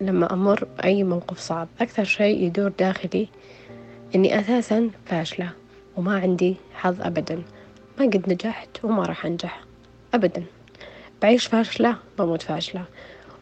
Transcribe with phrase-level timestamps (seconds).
[0.00, 3.28] لما أمر بأي موقف صعب أكثر شيء يدور داخلي
[4.14, 5.50] إني أساسا فاشلة
[5.96, 7.42] وما عندي حظ أبدا.
[7.98, 9.60] ما قد نجحت وما راح أنجح
[10.14, 10.44] أبدا.
[11.22, 12.84] بعيش فاشلة بموت فاشلة.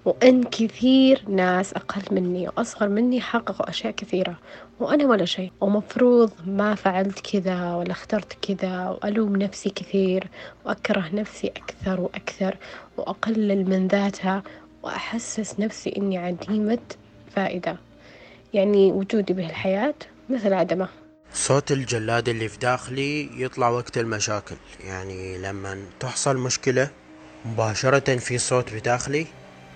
[0.05, 4.35] وإن كثير ناس أقل مني وأصغر مني حققوا أشياء كثيرة
[4.81, 5.53] وأنا ولا شيء.
[5.61, 10.29] ومفروض ما فعلت كذا ولا اخترت كذا وألوم نفسي كثير
[10.65, 12.57] وأكره نفسي أكثر وأكثر
[12.97, 14.43] وأقلل من ذاتها
[14.87, 16.79] وأحسس نفسي إني عديمة
[17.37, 17.77] فائدة
[18.55, 19.95] يعني وجودي بهالحياة
[20.31, 20.89] مثل عدمه.
[21.33, 26.91] صوت الجلاد اللي في داخلي يطلع وقت المشاكل يعني لما تحصل مشكلة
[27.45, 29.27] مباشرة في صوت بداخلي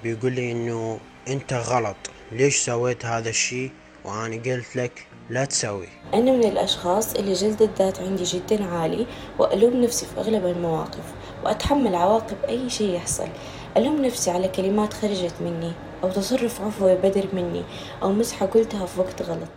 [0.02, 1.96] بيقول لي إنه أنت غلط
[2.32, 3.70] ليش سويت هذا الشي؟
[4.04, 5.88] وأنا قلت لك لا تسوي.
[6.14, 9.06] أنا من الأشخاص اللي جلد الذات عندي جدا عالي
[9.38, 11.04] وألوم نفسي في أغلب المواقف
[11.44, 13.28] وأتحمل عواقب أي شيء يحصل.
[13.76, 15.72] ألوم نفسي على كلمات خرجت مني
[16.04, 17.64] أو تصرف عفوي بدر مني
[18.02, 19.48] أو مسحة قلتها في وقت غلط.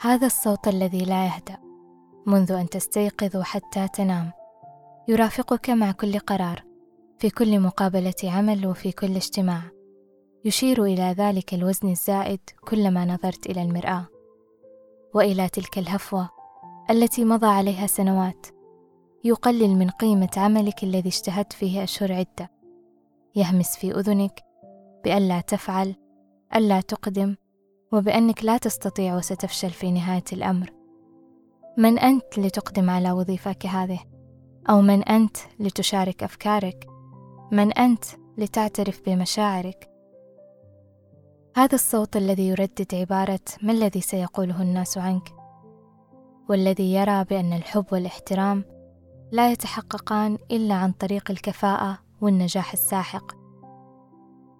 [0.00, 1.58] هذا الصوت الذي لا يهدأ
[2.26, 4.32] منذ أن تستيقظ حتى تنام.
[5.08, 6.62] يرافقك مع كل قرار
[7.18, 9.62] في كل مقابلة عمل وفي كل اجتماع.
[10.44, 14.06] يشير إلى ذلك الوزن الزائد كلما نظرت إلى المرآة.
[15.14, 16.28] وإلى تلك الهفوة
[16.90, 18.61] التي مضى عليها سنوات.
[19.24, 22.50] يقلل من قيمة عملك الذي اجتهدت فيه أشهر عدة
[23.36, 24.42] يهمس في أذنك
[25.04, 25.94] بألا تفعل
[26.54, 27.36] ألا تقدم
[27.92, 30.70] وبأنك لا تستطيع وستفشل في نهاية الأمر
[31.78, 34.00] من أنت لتقدم على وظيفك هذه؟
[34.70, 36.86] أو من أنت لتشارك أفكارك؟
[37.52, 38.04] من أنت
[38.38, 39.90] لتعترف بمشاعرك؟
[41.56, 45.28] هذا الصوت الذي يردد عبارة ما الذي سيقوله الناس عنك؟
[46.48, 48.64] والذي يرى بأن الحب والإحترام
[49.32, 53.32] لا يتحققان إلا عن طريق الكفاءة والنجاح الساحق.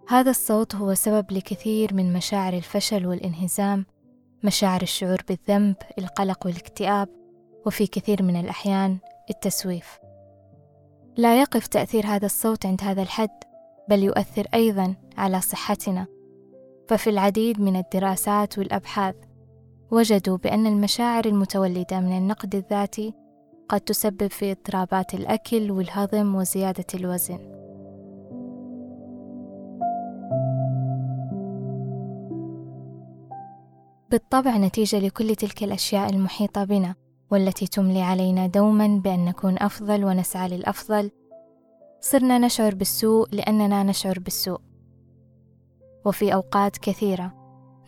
[0.09, 3.87] هذا الصوت هو سبب لكثير من مشاعر الفشل والانهزام،
[4.45, 7.09] مشاعر الشعور بالذنب، القلق والاكتئاب،
[7.67, 8.99] وفي كثير من الأحيان
[9.31, 9.99] التسويف.
[11.17, 13.45] لا يقف تأثير هذا الصوت عند هذا الحد،
[13.89, 16.07] بل يؤثر أيضا على صحتنا.
[16.89, 19.17] ففي العديد من الدراسات والأبحاث
[19.91, 23.22] وجدوا بأن المشاعر المتولدة من النقد الذاتي
[23.69, 27.39] قد تسبب في اضطرابات الأكل والهضم وزيادة الوزن.
[34.11, 36.95] بالطبع نتيجة لكل تلك الأشياء المحيطة بنا
[37.31, 41.11] والتي تملي علينا دوما بأن نكون أفضل ونسعى للأفضل.
[42.01, 44.61] صرنا نشعر بالسوء لأننا نشعر بالسوء.
[46.07, 47.35] وفي أوقات كثيرة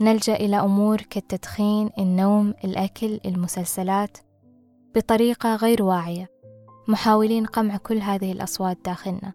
[0.01, 4.19] نلجأ إلى أمور كالتدخين، النوم، الأكل، المسلسلات.
[4.97, 6.31] بطريقة غير واعية
[6.89, 9.33] محاولين قمع كل هذه الأصوات داخلنا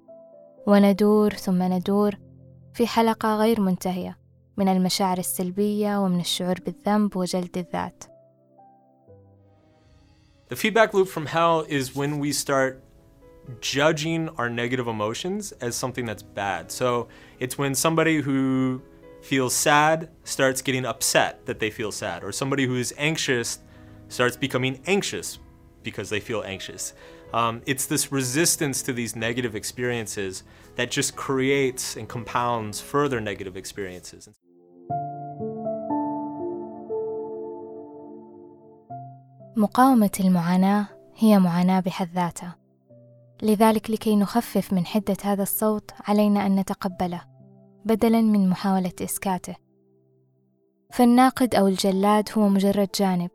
[0.67, 2.15] وندور ثم ندور
[2.73, 4.17] في حلقة غير منتهية
[4.57, 8.03] من المشاعر السلبية ومن الشعور بالذنب وجلد الذات
[10.49, 12.83] The feedback loop from hell is when we start
[13.61, 16.71] judging our negative emotions as something that's bad.
[16.71, 17.07] So
[17.39, 18.81] it's when somebody who
[19.21, 23.59] feels sad starts getting upset that they feel sad, or somebody who is anxious
[24.07, 25.37] starts becoming anxious
[25.83, 26.93] because they feel anxious.
[27.33, 30.43] Um, it's this resistance to these negative experiences
[30.75, 34.29] that just creates and compounds further negative experiences.
[39.55, 42.55] مقاومة المعاناة هي معاناة بحد ذاتها
[43.41, 47.21] لذلك لكي نخفف من حدة هذا الصوت علينا أن نتقبله
[47.85, 49.55] بدلا من محاولة إسكاته
[50.91, 53.29] فالناقد أو الجلاد هو مجرد جانب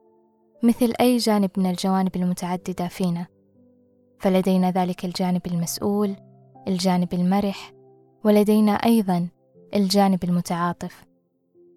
[0.65, 3.27] مثل أي جانب من الجوانب المتعددة فينا.
[4.19, 6.17] فلدينا ذلك الجانب المسؤول
[6.69, 7.73] الجانب المرح
[8.25, 9.29] ولدينا أيضا
[9.75, 11.05] الجانب المتعاطف.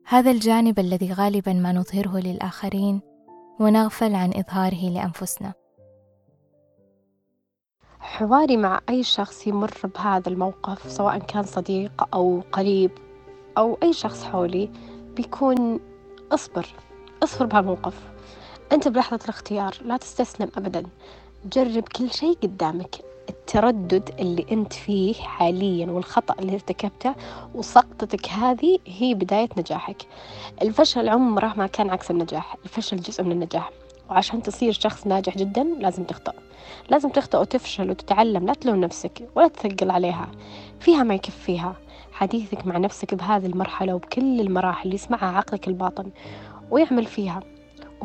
[0.07, 3.01] هذا الجانب الذي غالبا ما نظهره للآخرين
[3.59, 5.53] ونغفل عن إظهاره لأنفسنا.
[7.99, 12.91] حواري مع أي شخص يمر بهذا الموقف سواء كان صديق أو قريب
[13.57, 14.69] أو أي شخص حولي
[15.15, 15.79] بيكون
[16.31, 16.67] اصبر
[17.23, 18.16] اصبر بهالموقف.
[18.71, 20.83] أنت بلحظة الاختيار لا تستسلم أبدا.
[21.53, 22.95] جرب كل شيء قدامك.
[23.29, 27.15] التردد اللي أنت فيه حاليا والخطأ اللي ارتكبته
[27.55, 30.07] وسقطتك هذه هي بداية نجاحك.
[30.61, 32.55] الفشل عمره ما كان عكس النجاح.
[32.65, 33.71] الفشل جزء من النجاح.
[34.09, 36.33] وعشان تصير شخص ناجح جدا لازم تخطأ.
[36.89, 38.45] لازم تخطأ وتفشل وتتعلم.
[38.45, 40.31] لا تلوم نفسك ولا تثقل عليها.
[40.79, 41.75] فيها ما يكفيها.
[42.11, 46.09] حديثك مع نفسك بهذه المرحلة وبكل المراحل يسمعها عقلك الباطن
[46.71, 47.39] ويعمل فيها.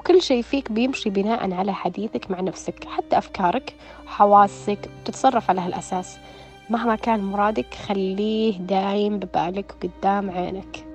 [0.02, 3.74] وكل شيء فيك بيمشي بناء على حديثك مع نفسك حتى أفكارك
[4.06, 6.18] وحواسك تتصرف على هالأساس.
[6.70, 10.86] مهما كان مرادك خليه دايم ببالك وقدام عينك.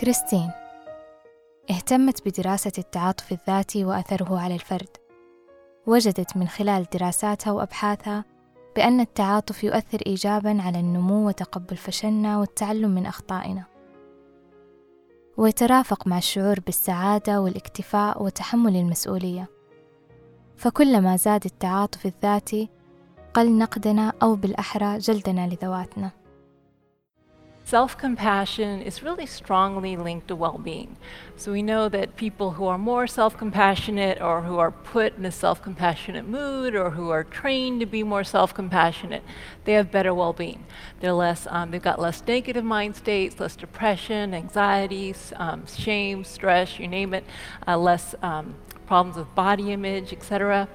[0.00, 0.50] كريستين
[1.70, 4.96] اهتمت بدراسة التعاطف الذاتي وأثره على الفرد.
[5.86, 8.37] وجدت من خلال دراساتها وأبحاثها
[8.78, 13.64] بأن التعاطف يؤثر إيجابا على النمو وتقبل فشلنا والتعلم من أخطائنا.
[15.36, 19.48] ويترافق مع الشعور بالسعادة والاكتفاء وتحمل المسؤولية.
[20.56, 22.68] فكلما زاد التعاطف الذاتي
[23.34, 26.10] قل نقدنا أو بالأحرى جلدنا لذواتنا.
[27.68, 30.96] Self compassion is really strongly linked to well being.
[31.36, 35.26] So we know that people who are more self compassionate or who are put in
[35.26, 39.22] a self compassionate mood or who are trained to be more self compassionate,
[39.66, 40.64] they have better well being.
[41.00, 46.78] They're less, um, they've got less negative mind states, less depression, anxieties, um, shame, stress,
[46.78, 47.24] you name it,
[47.66, 48.54] uh, less um,
[48.86, 50.70] problems with body image, etc.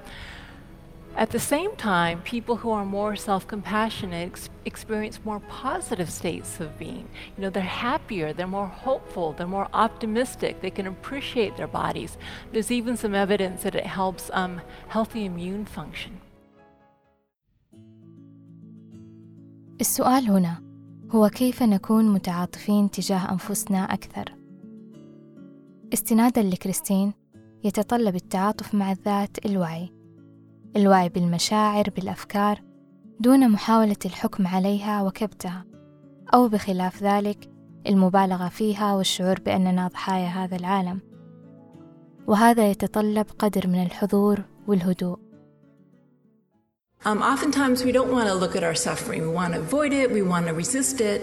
[1.15, 6.59] At the same time, people who are more self compassionate ex- experience more positive states
[6.61, 7.05] of being.
[7.35, 12.17] You know, they're happier, they're more hopeful, they're more optimistic, they can appreciate their bodies.
[12.53, 16.13] There's even some evidence that it helps um, healthy immune function.
[19.81, 20.61] السؤال هنا
[21.11, 24.33] هو كيف نكون متعاطفين تجاه أنفسنا أكثر؟
[25.93, 27.13] استنادا لكريستين
[27.63, 29.92] يتطلب التعاطف مع الذات الوعي
[30.76, 32.60] الوعي بالمشاعر بالافكار
[33.20, 35.64] دون محاوله الحكم عليها وكبتها
[36.34, 37.50] أو بخلاف ذلك
[37.86, 41.00] المبالغه فيها والشعور باننا ضحايا هذا العالم
[42.26, 45.18] وهذا يتطلب قدر من الحضور والهدوء
[47.06, 49.20] Um, oftentimes, we don't want to look at our suffering.
[49.28, 51.20] We want to avoid it, we want to resist it.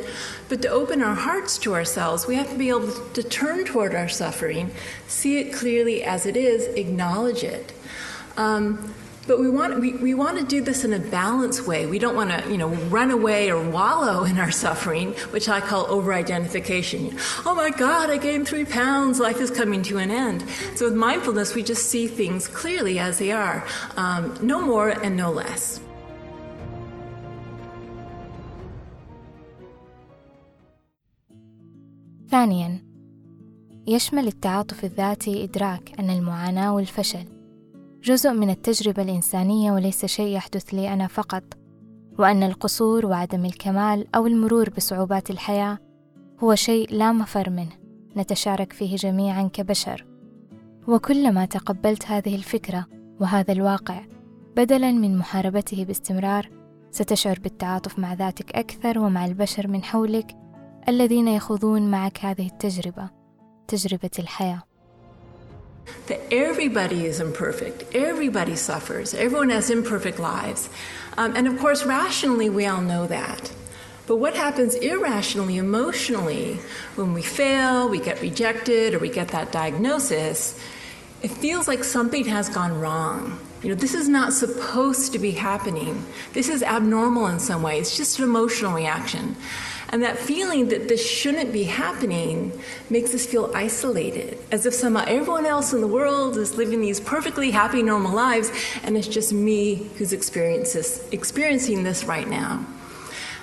[0.48, 3.96] But to open our hearts to ourselves, we have to be able to turn toward
[3.96, 4.70] our suffering,
[5.08, 7.74] see it clearly as it is, acknowledge it.
[8.38, 8.94] Um,
[9.27, 11.87] but we want we, we want to do this in a balanced way.
[11.87, 15.61] We don't want to, you know, run away or wallow in our suffering, which I
[15.61, 17.17] call over-identification.
[17.45, 19.19] Oh my God, I gained three pounds.
[19.19, 20.45] Life is coming to an end.
[20.77, 23.65] So with mindfulness, we just see things clearly as they are,
[23.97, 25.81] um, no more and no less.
[32.31, 32.83] ثانيا
[33.87, 37.25] يشمل التعاطف الذاتي إدراك أن المعاناة والفشل
[38.04, 41.44] جزء من التجربة الإنسانية وليس شيء يحدث لي أنا فقط
[42.20, 45.78] وأن القصور وعدم الكمال أو المرور بصعوبات الحياة
[46.44, 47.72] هو شيء لا مفر منه
[48.18, 50.06] نتشارك فيه جميعا كبشر.
[50.88, 52.86] وكلما تقبلت هذه الفكرة
[53.20, 54.02] وهذا الواقع
[54.56, 56.50] بدلا من محاربته باستمرار
[56.92, 60.38] ستشعر بالتعاطف مع ذاتك أكثر ومع البشر من حولك
[60.88, 63.10] الذين يخوضون معك هذه التجربة
[63.68, 64.71] تجربة الحياة.
[66.08, 70.70] That everybody is imperfect, everybody suffers, everyone has imperfect lives.
[71.18, 73.52] Um, and of course, rationally, we all know that.
[74.08, 76.60] But what happens irrationally, emotionally,
[76.96, 80.60] when we fail, we get rejected, or we get that diagnosis,
[81.22, 83.40] it feels like something has gone wrong.
[83.62, 86.04] You know, this is not supposed to be happening.
[86.34, 87.80] This is abnormal in some way.
[87.80, 89.36] It's just an emotional reaction.
[89.90, 95.04] And that feeling that this shouldn't be happening makes us feel isolated, as if somehow
[95.06, 98.52] everyone else in the world is living these perfectly happy, normal lives,
[98.84, 102.66] and it's just me who's experiencing this right now.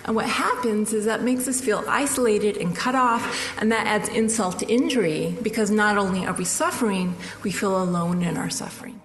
[0.05, 4.09] And what happens is that makes us feel isolated and cut off, and that adds
[4.09, 9.03] insult to injury because not only are we suffering, we feel alone in our suffering.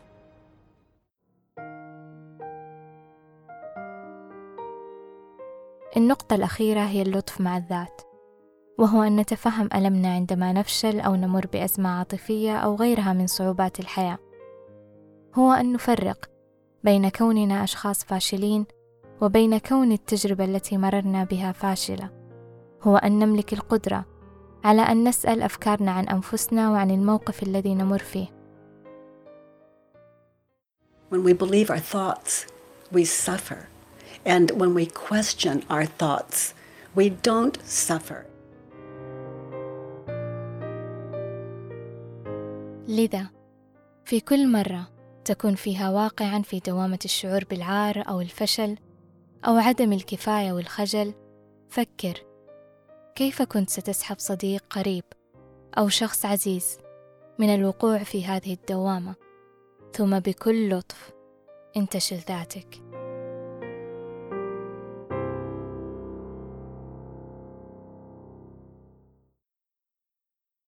[5.98, 8.02] النقطة الأخيرة هي اللطف مع الذات
[8.78, 14.18] وهو أن نتفهم ألمنا عندما نفشل أو نمر بأزمة عاطفية أو غيرها من صعوبات الحياة.
[15.36, 16.30] هو أن نفرق
[16.84, 18.66] بين كوننا أشخاص فاشلين
[19.22, 22.10] وبين كون التجربة التي مررنا بها فاشلة.
[22.82, 24.06] هو أن نملك القدرة
[24.64, 28.28] على أن نسأل أفكارنا عن أنفسنا وعن الموقف الذي نمر فيه.
[31.10, 32.48] When we believe our thoughts,
[32.92, 33.68] we suffer.
[34.26, 36.54] And when we question our thoughts,
[36.96, 38.26] we don't suffer.
[42.88, 43.28] لذا
[44.06, 44.90] في كل مرة
[45.26, 48.78] تكون فيها واقعا في دوامة الشعور بالعار أو الفشل
[49.48, 51.14] أو عدم الكفاية والخجل
[51.70, 52.24] فكر
[53.16, 55.04] كيف كنت ستسحب صديق قريب
[55.78, 56.78] أو شخص عزيز
[57.40, 59.16] من الوقوع في هذه الدوامة
[59.94, 61.12] ثم بكل لطف
[61.78, 62.82] انتشل ذاتك